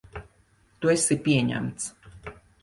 [0.85, 1.93] Tu esi pieņemts.